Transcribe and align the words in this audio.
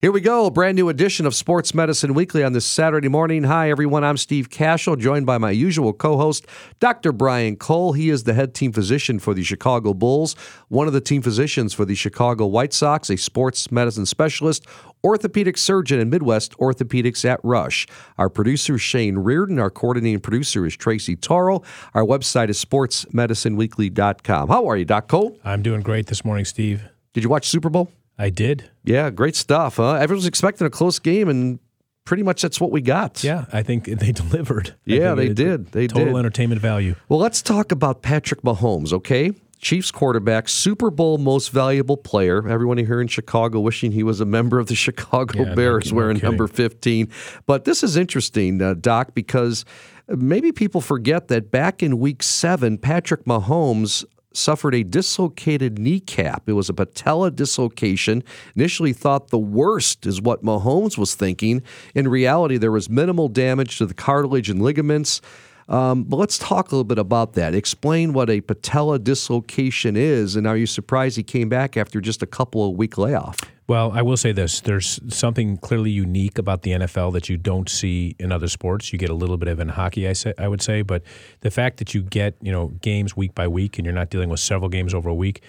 Here 0.00 0.12
we 0.12 0.20
go, 0.20 0.46
a 0.46 0.50
brand 0.52 0.76
new 0.76 0.88
edition 0.90 1.26
of 1.26 1.34
Sports 1.34 1.74
Medicine 1.74 2.14
Weekly 2.14 2.44
on 2.44 2.52
this 2.52 2.64
Saturday 2.64 3.08
morning. 3.08 3.42
Hi, 3.42 3.68
everyone. 3.68 4.04
I'm 4.04 4.16
Steve 4.16 4.48
Kashul, 4.48 4.96
joined 4.96 5.26
by 5.26 5.38
my 5.38 5.50
usual 5.50 5.92
co 5.92 6.16
host, 6.16 6.46
Dr. 6.78 7.10
Brian 7.10 7.56
Cole. 7.56 7.94
He 7.94 8.08
is 8.08 8.22
the 8.22 8.32
head 8.32 8.54
team 8.54 8.70
physician 8.70 9.18
for 9.18 9.34
the 9.34 9.42
Chicago 9.42 9.92
Bulls, 9.92 10.36
one 10.68 10.86
of 10.86 10.92
the 10.92 11.00
team 11.00 11.20
physicians 11.20 11.74
for 11.74 11.84
the 11.84 11.96
Chicago 11.96 12.46
White 12.46 12.72
Sox, 12.72 13.10
a 13.10 13.16
sports 13.16 13.72
medicine 13.72 14.06
specialist, 14.06 14.66
orthopedic 15.02 15.56
surgeon, 15.56 15.98
and 15.98 16.12
Midwest 16.12 16.56
Orthopedics 16.58 17.24
at 17.24 17.40
Rush. 17.42 17.88
Our 18.18 18.28
producer 18.28 18.76
is 18.76 18.80
Shane 18.80 19.18
Reardon. 19.18 19.58
Our 19.58 19.68
coordinating 19.68 20.20
producer 20.20 20.64
is 20.64 20.76
Tracy 20.76 21.16
Toro. 21.16 21.64
Our 21.94 22.04
website 22.04 22.50
is 22.50 22.64
sportsmedicineweekly.com. 22.64 24.48
How 24.48 24.68
are 24.68 24.76
you, 24.76 24.84
Doc 24.84 25.08
Cole? 25.08 25.40
I'm 25.42 25.62
doing 25.62 25.80
great 25.80 26.06
this 26.06 26.24
morning, 26.24 26.44
Steve. 26.44 26.84
Did 27.14 27.24
you 27.24 27.30
watch 27.30 27.48
Super 27.48 27.68
Bowl? 27.68 27.90
I 28.18 28.30
did. 28.30 28.70
Yeah, 28.84 29.10
great 29.10 29.36
stuff. 29.36 29.76
Huh? 29.76 29.94
Everyone's 29.94 30.26
expecting 30.26 30.66
a 30.66 30.70
close 30.70 30.98
game, 30.98 31.28
and 31.28 31.58
pretty 32.04 32.22
much 32.22 32.42
that's 32.42 32.60
what 32.60 32.70
we 32.70 32.80
got. 32.80 33.22
Yeah, 33.22 33.44
I 33.52 33.62
think 33.62 33.84
they 34.00 34.12
delivered. 34.12 34.74
Yeah, 34.84 35.14
they 35.14 35.28
did. 35.28 35.72
They 35.72 35.86
total 35.86 36.06
did. 36.06 36.16
entertainment 36.16 36.60
value. 36.60 36.94
Well, 37.08 37.18
let's 37.20 37.42
talk 37.42 37.70
about 37.70 38.02
Patrick 38.02 38.42
Mahomes, 38.42 38.92
okay? 38.92 39.32
Chiefs 39.60 39.90
quarterback, 39.90 40.48
Super 40.48 40.88
Bowl 40.90 41.18
most 41.18 41.48
valuable 41.50 41.96
player. 41.96 42.48
Everyone 42.48 42.78
here 42.78 43.00
in 43.00 43.08
Chicago 43.08 43.58
wishing 43.58 43.90
he 43.90 44.04
was 44.04 44.20
a 44.20 44.24
member 44.24 44.58
of 44.60 44.68
the 44.68 44.74
Chicago 44.86 45.42
Yeah, 45.44 45.54
Bears 45.54 45.92
no 45.92 45.96
wearing 45.96 46.18
number 46.18 46.46
15. 46.46 47.10
But 47.46 47.64
this 47.64 47.82
is 47.82 47.96
interesting, 47.96 48.62
uh, 48.62 48.74
Doc, 48.74 49.14
because 49.14 49.64
maybe 50.08 50.52
people 50.52 50.80
forget 50.80 51.26
that 51.28 51.50
back 51.50 51.82
in 51.82 51.98
week 51.98 52.22
seven, 52.22 52.78
Patrick 52.78 53.24
Mahomes 53.24 54.04
suffered 54.32 54.74
a 54.74 54.82
dislocated 54.82 55.78
kneecap. 55.78 56.48
It 56.48 56.52
was 56.52 56.68
a 56.68 56.74
patella 56.74 57.30
dislocation. 57.30 58.22
Initially 58.54 58.92
thought 58.92 59.28
the 59.28 59.38
worst 59.38 60.06
is 60.06 60.20
what 60.20 60.44
Mahomes 60.44 60.98
was 60.98 61.14
thinking. 61.14 61.62
In 61.94 62.08
reality, 62.08 62.56
there 62.56 62.72
was 62.72 62.88
minimal 62.88 63.28
damage 63.28 63.78
to 63.78 63.86
the 63.86 63.94
cartilage 63.94 64.50
and 64.50 64.62
ligaments. 64.62 65.20
Um, 65.68 66.04
but 66.04 66.16
let's 66.16 66.38
talk 66.38 66.68
a 66.68 66.74
little 66.74 66.84
bit 66.84 66.98
about 66.98 67.34
that. 67.34 67.54
Explain 67.54 68.14
what 68.14 68.30
a 68.30 68.40
patella 68.40 68.98
dislocation 68.98 69.96
is, 69.96 70.34
and 70.34 70.46
are 70.46 70.56
you 70.56 70.66
surprised 70.66 71.16
he 71.16 71.22
came 71.22 71.48
back 71.48 71.76
after 71.76 72.00
just 72.00 72.22
a 72.22 72.26
couple 72.26 72.66
of 72.66 72.76
week 72.76 72.96
layoff? 72.96 73.38
Well, 73.68 73.92
I 73.92 74.00
will 74.00 74.16
say 74.16 74.32
this: 74.32 74.62
there's 74.62 74.98
something 75.14 75.58
clearly 75.58 75.90
unique 75.90 76.38
about 76.38 76.62
the 76.62 76.70
NFL 76.70 77.12
that 77.12 77.28
you 77.28 77.36
don't 77.36 77.68
see 77.68 78.16
in 78.18 78.32
other 78.32 78.48
sports. 78.48 78.94
You 78.94 78.98
get 78.98 79.10
a 79.10 79.14
little 79.14 79.36
bit 79.36 79.46
of 79.46 79.60
in 79.60 79.68
hockey, 79.68 80.08
I 80.08 80.14
say, 80.14 80.32
I 80.38 80.48
would 80.48 80.62
say, 80.62 80.80
but 80.80 81.02
the 81.40 81.50
fact 81.50 81.76
that 81.76 81.92
you 81.92 82.00
get 82.00 82.34
you 82.40 82.50
know 82.50 82.68
games 82.80 83.14
week 83.14 83.34
by 83.34 83.46
week, 83.46 83.78
and 83.78 83.84
you're 83.84 83.94
not 83.94 84.08
dealing 84.08 84.30
with 84.30 84.40
several 84.40 84.70
games 84.70 84.94
over 84.94 85.10
a 85.10 85.14
week, 85.14 85.42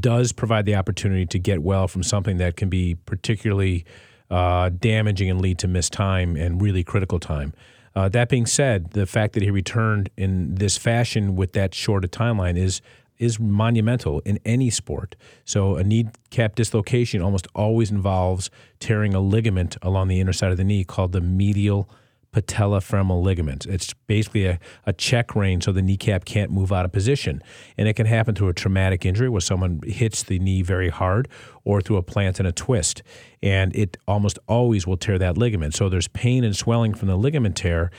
does 0.00 0.32
provide 0.32 0.64
the 0.64 0.74
opportunity 0.74 1.26
to 1.26 1.38
get 1.38 1.62
well 1.62 1.86
from 1.86 2.02
something 2.02 2.38
that 2.38 2.56
can 2.56 2.70
be 2.70 2.94
particularly 3.04 3.84
uh, 4.30 4.70
damaging 4.70 5.28
and 5.28 5.42
lead 5.42 5.58
to 5.58 5.68
missed 5.68 5.92
time 5.92 6.34
and 6.34 6.62
really 6.62 6.82
critical 6.82 7.20
time. 7.20 7.52
Uh, 7.94 8.08
that 8.08 8.30
being 8.30 8.46
said, 8.46 8.90
the 8.92 9.06
fact 9.06 9.34
that 9.34 9.42
he 9.42 9.50
returned 9.50 10.08
in 10.16 10.54
this 10.54 10.78
fashion 10.78 11.36
with 11.36 11.52
that 11.52 11.74
short 11.74 12.04
a 12.04 12.08
timeline 12.08 12.56
is 12.56 12.80
is 13.18 13.40
monumental 13.40 14.20
in 14.20 14.38
any 14.44 14.70
sport. 14.70 15.16
So 15.44 15.76
a 15.76 15.84
kneecap 15.84 16.54
dislocation 16.54 17.22
almost 17.22 17.46
always 17.54 17.90
involves 17.90 18.50
tearing 18.80 19.14
a 19.14 19.20
ligament 19.20 19.76
along 19.82 20.08
the 20.08 20.20
inner 20.20 20.32
side 20.32 20.50
of 20.50 20.56
the 20.56 20.64
knee 20.64 20.84
called 20.84 21.12
the 21.12 21.20
medial 21.20 21.88
patellofemoral 22.36 23.22
ligament. 23.22 23.64
It's 23.64 23.94
basically 24.06 24.44
a, 24.44 24.58
a 24.84 24.92
check 24.92 25.34
rein 25.34 25.62
so 25.62 25.72
the 25.72 25.80
kneecap 25.80 26.26
can't 26.26 26.50
move 26.50 26.70
out 26.70 26.84
of 26.84 26.92
position. 26.92 27.42
And 27.78 27.88
it 27.88 27.94
can 27.94 28.04
happen 28.04 28.34
through 28.34 28.48
a 28.48 28.54
traumatic 28.54 29.06
injury 29.06 29.30
where 29.30 29.40
someone 29.40 29.80
hits 29.86 30.22
the 30.22 30.38
knee 30.38 30.60
very 30.60 30.90
hard 30.90 31.28
or 31.64 31.80
through 31.80 31.96
a 31.96 32.02
plant 32.02 32.38
and 32.38 32.46
a 32.46 32.52
twist. 32.52 33.02
And 33.42 33.74
it 33.74 33.96
almost 34.06 34.38
always 34.46 34.86
will 34.86 34.98
tear 34.98 35.18
that 35.18 35.38
ligament. 35.38 35.74
So 35.74 35.88
there's 35.88 36.08
pain 36.08 36.44
and 36.44 36.54
swelling 36.54 36.92
from 36.92 37.08
the 37.08 37.16
ligament 37.16 37.56
tear. 37.56 37.90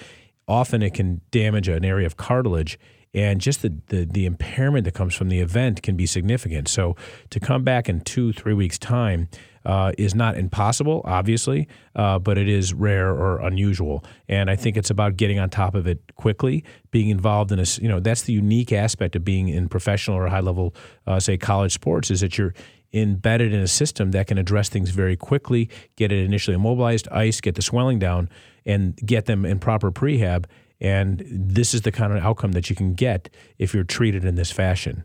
Often 0.47 0.83
it 0.83 0.93
can 0.93 1.21
damage 1.31 1.67
an 1.67 1.83
area 1.83 2.05
of 2.05 2.15
cartilage 2.15 2.77
and 3.13 3.41
just 3.41 3.61
the, 3.61 3.73
the, 3.87 4.05
the 4.05 4.25
impairment 4.25 4.85
that 4.85 4.93
comes 4.93 5.15
from 5.15 5.29
the 5.29 5.39
event 5.39 5.81
can 5.81 5.95
be 5.95 6.05
significant. 6.05 6.67
So 6.67 6.95
to 7.29 7.39
come 7.39 7.63
back 7.63 7.89
in 7.89 8.01
two, 8.01 8.33
three 8.33 8.53
weeks' 8.53 8.77
time 8.77 9.29
uh, 9.65 9.91
is 9.97 10.15
not 10.15 10.37
impossible, 10.37 11.01
obviously, 11.03 11.67
uh, 11.95 12.19
but 12.19 12.37
it 12.37 12.47
is 12.47 12.73
rare 12.73 13.09
or 13.09 13.39
unusual. 13.39 14.03
And 14.29 14.49
I 14.49 14.55
think 14.55 14.77
it's 14.77 14.89
about 14.89 15.17
getting 15.17 15.39
on 15.39 15.49
top 15.49 15.75
of 15.75 15.87
it 15.87 15.99
quickly, 16.15 16.63
being 16.91 17.09
involved 17.09 17.51
in 17.51 17.59
a 17.59 17.65
you 17.81 17.89
know, 17.89 17.99
that's 17.99 18.21
the 18.21 18.33
unique 18.33 18.71
aspect 18.71 19.15
of 19.15 19.25
being 19.25 19.49
in 19.49 19.67
professional 19.67 20.17
or 20.17 20.27
high 20.27 20.39
level, 20.39 20.73
uh, 21.05 21.19
say, 21.19 21.37
college 21.37 21.73
sports, 21.73 22.09
is 22.11 22.21
that 22.21 22.37
you're 22.37 22.53
embedded 22.93 23.53
in 23.53 23.59
a 23.59 23.67
system 23.67 24.11
that 24.11 24.27
can 24.27 24.37
address 24.37 24.69
things 24.69 24.89
very 24.91 25.17
quickly, 25.17 25.69
get 25.97 26.11
it 26.11 26.23
initially 26.23 26.55
immobilized, 26.55 27.07
ice, 27.09 27.41
get 27.41 27.55
the 27.55 27.61
swelling 27.61 27.99
down, 27.99 28.29
and 28.65 28.95
get 29.05 29.25
them 29.25 29.45
in 29.45 29.59
proper 29.59 29.91
prehab. 29.91 30.45
And 30.79 31.23
this 31.29 31.73
is 31.73 31.81
the 31.81 31.91
kind 31.91 32.13
of 32.13 32.23
outcome 32.23 32.51
that 32.51 32.69
you 32.69 32.75
can 32.75 32.93
get 32.93 33.29
if 33.57 33.73
you're 33.73 33.83
treated 33.83 34.23
in 34.23 34.35
this 34.35 34.51
fashion. 34.51 35.03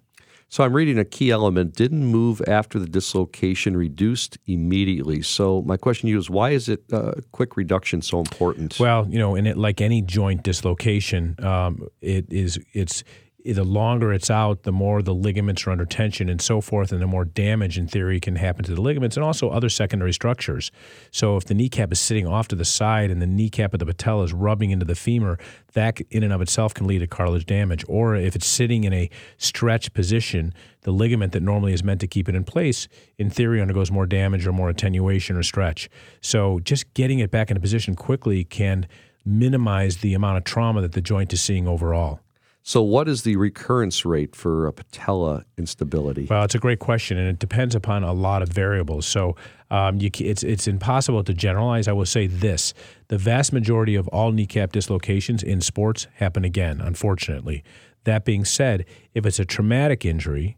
So 0.53 0.63
I'm 0.63 0.75
reading 0.75 0.99
a 0.99 1.05
key 1.07 1.31
element 1.31 1.75
didn't 1.75 2.05
move 2.05 2.43
after 2.47 2.79
the 2.79 2.87
dislocation, 2.87 3.75
reduced 3.75 4.37
immediately. 4.47 5.23
So 5.23 5.63
my 5.63 5.79
question 5.79 6.09
to 6.09 6.11
you 6.11 6.19
is 6.19 6.29
why 6.29 6.51
is 6.51 6.69
it 6.69 6.83
uh, 6.93 7.13
quick 7.33 7.57
reduction 7.57 8.03
so 8.03 8.19
important? 8.19 8.79
Well, 8.79 9.07
you 9.09 9.19
know, 9.19 9.35
and 9.35 9.49
it, 9.49 9.57
like 9.57 9.81
any 9.81 10.03
joint 10.03 10.43
dislocation, 10.43 11.43
um, 11.43 11.89
it 12.03 12.31
is 12.31 12.61
it's 12.75 13.03
the 13.45 13.65
longer 13.65 14.13
it's 14.13 14.31
out, 14.31 14.63
the 14.63 14.73
more 14.73 15.03
the 15.03 15.15
ligaments 15.15 15.67
are 15.67 15.71
under 15.71 15.85
tension 15.85 16.29
and 16.29 16.41
so 16.41 16.61
forth, 16.61 16.93
and 16.93 17.01
the 17.01 17.07
more 17.07 17.25
damage 17.25 17.77
in 17.77 17.87
theory 17.87 18.21
can 18.21 18.37
happen 18.37 18.65
to 18.65 18.75
the 18.75 18.81
ligaments 18.81 19.17
and 19.17 19.25
also 19.25 19.51
other 19.51 19.69
secondary 19.69 20.13
structures. 20.13 20.71
So 21.11 21.37
if 21.37 21.45
the 21.45 21.55
kneecap 21.55 21.93
is 21.93 22.01
sitting 22.01 22.27
off 22.27 22.49
to 22.49 22.57
the 22.57 22.65
side 22.65 23.11
and 23.11 23.21
the 23.21 23.27
kneecap 23.27 23.73
of 23.73 23.81
the 23.81 23.87
patella 23.87 24.25
is 24.25 24.33
rubbing 24.33 24.71
into 24.71 24.87
the 24.87 24.95
femur, 24.95 25.39
that 25.73 26.01
in 26.11 26.23
and 26.23 26.33
of 26.33 26.41
itself 26.41 26.75
can 26.75 26.87
lead 26.87 27.01
to 27.01 27.07
cartilage 27.07 27.47
damage. 27.47 27.85
Or 27.89 28.15
if 28.15 28.37
it's 28.37 28.47
sitting 28.47 28.85
in 28.85 28.93
a 28.93 29.11
stretched 29.39 29.93
position, 29.93 30.55
the 30.83 30.93
ligament 30.93 31.33
that 31.33 31.43
normally 31.43 31.73
is 31.73 31.85
meant 31.85 32.01
to 32.01 32.07
keep 32.07 32.29
it 32.29 32.35
in 32.35 32.45
place, 32.45 32.89
in 33.19 33.31
theory, 33.31 33.61
undergoes 33.61 33.91
more 33.91 34.07
damage 34.07 34.47
or 34.47 34.53
more 34.53 34.69
attenuation 34.69 35.37
or 35.37 35.43
stretch. 35.43 35.89
So 36.21 36.61
just 36.61 36.93
getting 36.95 37.19
it 37.19 37.31
back 37.31 37.51
into 37.51 37.61
position 37.61 37.95
quickly 37.95 38.45
can 38.45 38.87
minimize 39.25 39.99
the 39.99 40.15
amount 40.15 40.39
of 40.39 40.45
trauma 40.45 40.81
that 40.81 40.93
the 40.93 41.01
joint 41.01 41.33
is 41.33 41.41
seeing 41.41 41.69
overall. 41.69 42.21
So 42.65 42.81
what 42.81 43.09
is 43.09 43.23
the 43.23 43.37
recurrence 43.37 44.05
rate 44.05 44.37
for 44.37 44.67
a 44.67 44.73
patella 44.73 45.45
instability? 45.59 46.27
Well, 46.31 46.45
it's 46.45 46.55
a 46.55 46.61
great 46.61 46.79
question, 46.79 47.19
and 47.19 47.29
it 47.29 47.39
depends 47.39 47.75
upon 47.75 48.05
a 48.05 48.13
lot 48.13 48.41
of 48.43 48.49
variables. 48.49 49.05
So 49.05 49.35
um, 49.71 49.99
you, 49.99 50.11
it's 50.21 50.45
it's 50.45 50.69
impossible 50.69 51.25
to 51.25 51.35
generalize. 51.35 51.89
I 51.89 51.93
will 51.93 52.07
say 52.07 52.29
this: 52.29 52.73
the 53.09 53.19
vast 53.19 53.53
majority 53.53 53.97
of 53.97 54.07
all 54.09 54.31
kneecap 54.31 54.73
dislocations 54.73 55.43
in 55.43 55.61
sports 55.61 56.07
happen 56.15 56.45
again. 56.45 56.81
Unfortunately, 56.81 57.65
that 58.05 58.25
being 58.25 58.45
said, 58.45 58.85
if 59.13 59.27
it's 59.27 59.41
a 59.41 59.45
traumatic 59.45 60.05
injury 60.05 60.57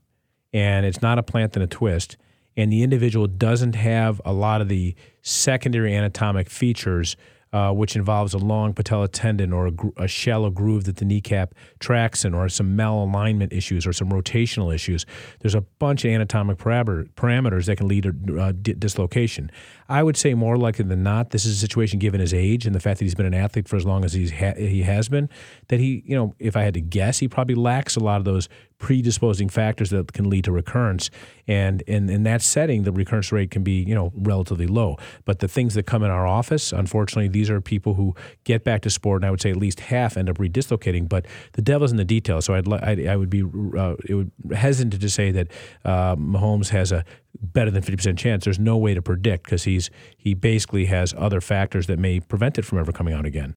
and 0.53 0.85
it's 0.85 1.01
not 1.01 1.19
a 1.19 1.23
plant 1.23 1.57
and 1.57 1.63
a 1.63 1.67
twist, 1.67 2.19
and 2.55 2.71
the 2.71 2.83
individual 2.83 3.27
doesn't 3.27 3.75
have 3.75 4.21
a 4.27 4.33
lot 4.33 4.61
of 4.61 4.69
the 4.69 4.95
secondary 5.23 5.95
anatomic 5.95 6.51
features 6.51 7.17
uh, 7.55 7.71
which 7.71 7.95
involves 7.95 8.35
a 8.35 8.39
long 8.39 8.75
patella 8.75 9.07
tendon 9.07 9.53
or 9.53 9.69
a, 9.69 9.73
a 9.99 10.09
shallow 10.09 10.51
groove 10.51 10.85
that 10.85 10.97
the 10.97 11.05
kneecap 11.05 11.55
tracks 11.79 12.25
in, 12.25 12.35
or 12.35 12.49
some 12.49 12.77
malalignment 12.77 13.53
issues 13.53 13.87
or 13.87 13.93
some 13.93 14.11
rotational 14.11 14.75
issues. 14.75 15.07
There's 15.39 15.55
a 15.55 15.61
bunch 15.61 16.05
of 16.05 16.11
anatomic 16.11 16.59
parameter, 16.59 17.09
parameters 17.13 17.67
that 17.67 17.77
can 17.77 17.87
lead 17.87 18.03
to 18.03 18.41
uh, 18.41 18.53
di- 18.61 18.73
dislocation. 18.73 19.53
I 19.89 20.03
would 20.03 20.17
say 20.17 20.35
more 20.35 20.57
likely 20.57 20.85
than 20.85 21.05
not, 21.05 21.31
this 21.31 21.47
is 21.47 21.57
a 21.57 21.61
situation 21.61 22.01
given 22.01 22.21
his 22.21 22.35
age 22.35 22.67
and 22.67 22.75
the 22.75 22.81
fact 22.81 22.99
that 22.99 23.05
he's 23.05 23.15
been 23.15 23.27
an 23.27 23.35
athlete 23.35 23.69
for 23.69 23.77
as 23.77 23.87
long 23.87 24.05
as 24.05 24.15
he's 24.15 24.33
ha- 24.33 24.57
he 24.57 24.83
has 24.83 25.09
been, 25.09 25.29
that 25.69 25.79
he, 25.79 26.03
you 26.05 26.17
know, 26.17 26.35
if 26.41 26.57
I 26.57 26.63
had 26.63 26.75
to 26.75 26.81
guess, 26.81 27.21
he 27.21 27.29
probably 27.29 27.55
lacks 27.55 27.95
a 27.95 28.01
lot 28.01 28.17
of 28.17 28.25
those 28.25 28.49
predisposing 28.85 29.49
factors 29.49 29.89
that 29.89 30.13
can 30.13 30.29
lead 30.29 30.45
to 30.45 30.53
recurrence. 30.53 31.09
And 31.49 31.81
in, 31.87 32.11
in 32.11 32.25
that 32.25 32.43
setting, 32.43 32.83
the 32.83 32.93
recurrence 32.93 33.33
rate 33.33 33.51
can 33.51 33.63
be, 33.63 33.83
you 33.83 33.95
know, 33.95 34.13
relatively 34.15 34.67
low. 34.67 34.99
But 35.25 35.39
the 35.39 35.49
things 35.49 35.73
that 35.73 35.85
come 35.87 36.03
in 36.03 36.11
our 36.11 36.27
office, 36.27 36.71
unfortunately, 36.71 37.29
these 37.29 37.49
are 37.49 37.63
people 37.63 37.95
who 37.95 38.15
get 38.45 38.63
back 38.63 38.83
to 38.83 38.91
sport, 38.91 39.23
and 39.23 39.27
I 39.27 39.31
would 39.31 39.41
say 39.41 39.51
at 39.51 39.57
least 39.57 39.81
half 39.81 40.19
end 40.19 40.29
up 40.29 40.37
redislocating. 40.37 41.09
But 41.09 41.25
the 41.53 41.63
devil's 41.63 41.93
in 41.93 41.97
the 41.97 42.05
details. 42.05 42.45
So 42.45 42.53
I'd, 42.53 42.67
li- 42.67 42.81
I, 42.83 43.13
I 43.13 43.17
would 43.17 43.31
be 43.31 43.43
uh, 43.43 43.95
it 44.07 44.17
would 44.17 44.31
hesitant 44.55 45.01
to 45.01 45.09
say 45.09 45.31
that 45.31 45.49
uh, 45.87 46.17
Mahomes 46.17 46.69
has 46.69 46.93
a 46.93 47.07
better 47.41 47.71
than 47.71 47.83
50% 47.83 48.19
chance. 48.19 48.45
There's 48.45 48.59
no 48.59 48.77
way 48.77 48.93
to 48.93 49.03
predict 49.03 49.45
because 49.45 49.65
he's 49.65 49.91
he 50.19 50.35
basically 50.35 50.85
has 50.87 51.15
other 51.17 51.41
factors 51.41 51.87
that 51.87 51.99
may 51.99 52.21
prevent 52.21 52.59
it 52.59 52.65
from 52.67 52.79
ever 52.79 52.93
coming 52.93 53.15
out 53.15 53.25
again. 53.25 53.53